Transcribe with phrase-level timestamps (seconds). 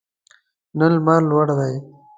[0.77, 1.75] نن لمر لوړ دی